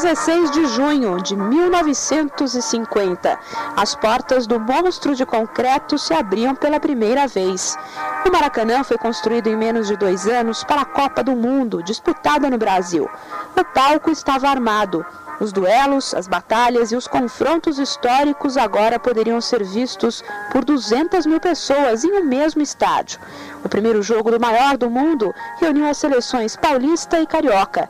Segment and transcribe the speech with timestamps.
[0.00, 3.38] 16 de junho de 1950,
[3.76, 7.76] as portas do monstro de concreto se abriam pela primeira vez.
[8.26, 12.48] O Maracanã foi construído em menos de dois anos para a Copa do Mundo, disputada
[12.48, 13.10] no Brasil.
[13.54, 15.04] O palco estava armado.
[15.38, 21.40] Os duelos, as batalhas e os confrontos históricos agora poderiam ser vistos por 200 mil
[21.40, 23.20] pessoas em um mesmo estádio.
[23.62, 27.88] O primeiro jogo do maior do mundo reuniu as seleções paulista e carioca.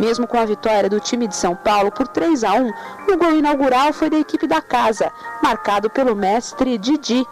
[0.00, 2.72] Mesmo com a vitória do time de São Paulo por 3 a 1,
[3.12, 7.26] o gol inaugural foi da equipe da casa, marcado pelo mestre Didi.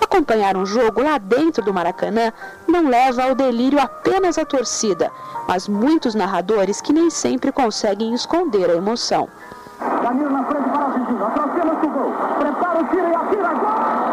[0.00, 2.32] Acompanhar um jogo lá dentro do Maracanã
[2.66, 5.12] não leva ao delírio apenas a torcida,
[5.46, 9.28] mas muitos narradores que nem sempre conseguem esconder a emoção.
[9.78, 14.03] Danilo na frente para o atrás gol, prepara o tiro e atira, gol!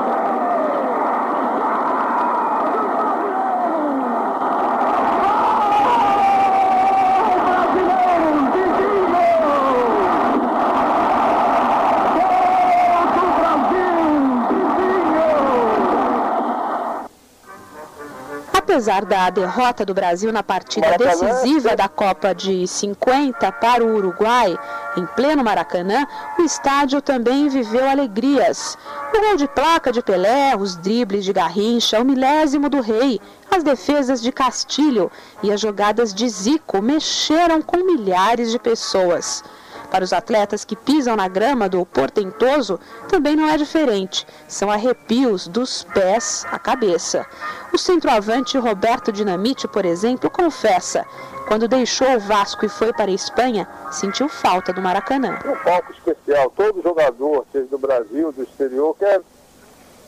[18.72, 24.58] Apesar da derrota do Brasil na partida decisiva da Copa de 50 para o Uruguai,
[24.96, 26.08] em pleno Maracanã,
[26.40, 28.78] o estádio também viveu alegrias.
[29.14, 33.20] O gol de placa de Pelé, os dribles de Garrincha, o milésimo do Rei,
[33.52, 35.12] as defesas de Castilho
[35.44, 39.44] e as jogadas de Zico mexeram com milhares de pessoas.
[39.92, 44.26] Para os atletas que pisam na grama do portentoso, também não é diferente.
[44.48, 47.26] São arrepios dos pés à cabeça.
[47.74, 51.06] O centroavante Roberto Dinamite, por exemplo, confessa:
[51.46, 55.38] quando deixou o Vasco e foi para a Espanha, sentiu falta do Maracanã.
[55.46, 56.50] Um palco especial.
[56.56, 59.22] Todo jogador, seja do Brasil, do exterior, quer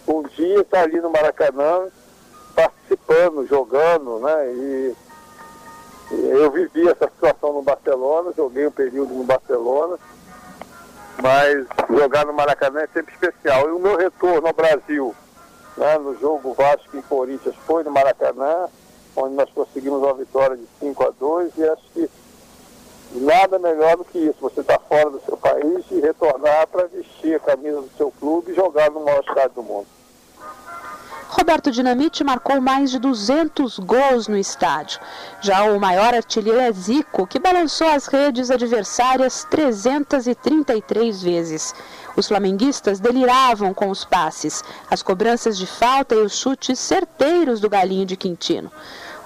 [0.07, 1.89] um dia estar ali no Maracanã
[2.55, 4.53] participando, jogando, né?
[4.53, 4.95] E
[6.11, 9.97] eu vivi essa situação no Barcelona, joguei um período no Barcelona,
[11.21, 13.69] mas jogar no Maracanã é sempre especial.
[13.69, 15.15] E o meu retorno ao Brasil,
[15.77, 18.67] né, no jogo Vasco e Corinthians, foi no Maracanã,
[19.15, 22.09] onde nós conseguimos uma vitória de 5 a 2 e acho que
[23.11, 26.87] nada melhor do que isso, você estar tá fora do seu país e retornar para
[26.87, 29.87] vestir a camisa do seu clube e jogar no maior estádio do mundo.
[31.43, 35.01] Roberto Dinamite marcou mais de 200 gols no estádio.
[35.41, 41.75] Já o maior artilheiro é Zico, que balançou as redes adversárias 333 vezes.
[42.15, 47.69] Os flamenguistas deliravam com os passes, as cobranças de falta e os chutes certeiros do
[47.69, 48.71] Galinho de Quintino.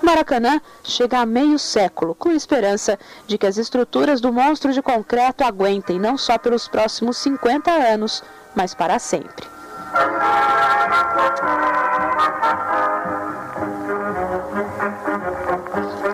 [0.01, 4.81] O Maracanã chega a meio século, com esperança de que as estruturas do monstro de
[4.81, 8.23] concreto aguentem não só pelos próximos 50 anos,
[8.55, 9.45] mas para sempre.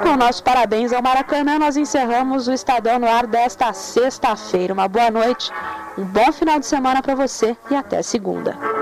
[0.02, 4.74] Com nosso parabéns ao Maracanã, nós encerramos o Estadão no ar desta sexta-feira.
[4.74, 5.52] Uma boa noite,
[5.98, 8.73] um bom final de semana para você e até segunda.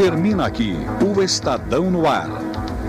[0.00, 0.74] Termina aqui
[1.04, 2.26] o Estadão no Ar.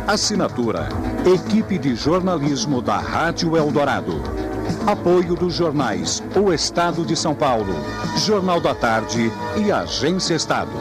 [0.07, 0.88] Assinatura:
[1.25, 4.23] Equipe de Jornalismo da Rádio Eldorado.
[4.88, 7.75] Apoio dos jornais O Estado de São Paulo,
[8.16, 10.71] Jornal da Tarde e Agência Estado.